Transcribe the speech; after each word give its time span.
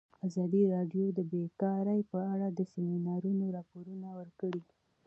ازادي 0.27 0.63
راډیو 0.75 1.05
د 1.17 1.19
بیکاري 1.31 1.99
په 2.11 2.19
اړه 2.33 2.47
د 2.51 2.59
سیمینارونو 2.73 3.45
راپورونه 3.57 4.07
ورکړي. 4.19 4.61